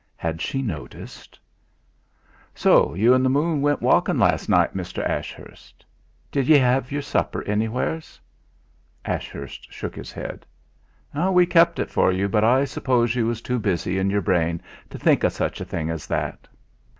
Had 0.17 0.41
she 0.41 0.63
noticed? 0.63 1.39
"So 2.55 2.95
you 2.95 3.13
an' 3.13 3.21
the 3.21 3.29
moon 3.29 3.61
went 3.61 3.83
walkin' 3.83 4.17
last 4.17 4.49
night, 4.49 4.75
Mr. 4.75 5.07
Ashurst! 5.07 5.85
Did 6.31 6.47
ye 6.47 6.57
have 6.57 6.91
your 6.91 7.03
supper 7.03 7.43
anywheres?" 7.43 8.19
Ashurst 9.05 9.71
shook 9.71 9.95
his 9.95 10.11
head. 10.11 10.43
"We 11.15 11.45
kept 11.45 11.77
it 11.77 11.91
for 11.91 12.11
you, 12.11 12.27
but 12.27 12.43
I 12.43 12.65
suppose 12.65 13.13
you 13.15 13.27
was 13.27 13.43
too 13.43 13.59
busy 13.59 13.99
in 13.99 14.09
your 14.09 14.21
brain 14.23 14.59
to 14.89 14.97
think 14.97 15.23
o' 15.23 15.29
such 15.29 15.61
a 15.61 15.65
thing 15.65 15.91
as 15.91 16.07
that?" 16.07 16.47